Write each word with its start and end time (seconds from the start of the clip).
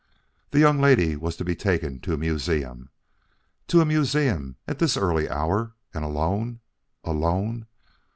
The 0.49 0.57
young 0.57 0.81
lady 0.81 1.15
was 1.15 1.35
to 1.37 1.45
be 1.45 1.55
taken 1.55 1.99
to 1.99 2.13
a 2.15 2.17
museum. 2.17 2.89
To 3.67 3.81
a 3.81 3.85
museum, 3.85 4.55
at 4.67 4.79
this 4.79 4.97
early 4.97 5.29
hour! 5.29 5.75
and 5.93 6.03
alone, 6.03 6.59
alone! 7.03 7.67